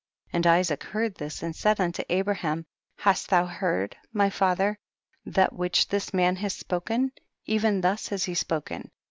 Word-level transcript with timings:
32. 0.31 0.35
And 0.37 0.47
Isaac 0.47 0.83
heard 0.85 1.13
this, 1.13 1.43
and 1.43 1.55
said 1.55 1.79
unto 1.79 2.01
Abraham, 2.09 2.65
hast 2.97 3.27
thou 3.29 3.45
heard, 3.45 3.95
my 4.11 4.31
father, 4.31 4.79
that 5.27 5.53
which 5.53 5.89
this 5.89 6.11
man 6.11 6.37
has 6.37 6.55
spoken? 6.55 7.11
even 7.45 7.81
thus 7.81 8.07
has 8.07 8.23
he 8.23 8.33
spoken. 8.33 8.89